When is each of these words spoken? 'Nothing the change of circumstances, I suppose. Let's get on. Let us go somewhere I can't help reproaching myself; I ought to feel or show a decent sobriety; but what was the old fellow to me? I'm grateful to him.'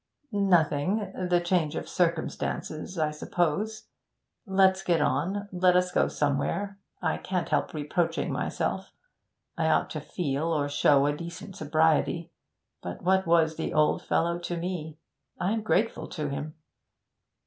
'Nothing 0.31 1.11
the 1.29 1.39
change 1.39 1.75
of 1.75 1.87
circumstances, 1.87 2.97
I 2.97 3.11
suppose. 3.11 3.83
Let's 4.47 4.81
get 4.81 4.99
on. 4.99 5.47
Let 5.51 5.75
us 5.75 5.91
go 5.91 6.07
somewhere 6.07 6.79
I 7.03 7.19
can't 7.19 7.49
help 7.49 7.71
reproaching 7.75 8.31
myself; 8.31 8.93
I 9.59 9.67
ought 9.67 9.91
to 9.91 10.01
feel 10.01 10.45
or 10.51 10.67
show 10.69 11.05
a 11.05 11.15
decent 11.15 11.55
sobriety; 11.55 12.31
but 12.81 13.03
what 13.03 13.27
was 13.27 13.57
the 13.57 13.75
old 13.75 14.01
fellow 14.01 14.39
to 14.39 14.57
me? 14.57 14.97
I'm 15.39 15.61
grateful 15.61 16.07
to 16.07 16.29
him.' 16.29 16.55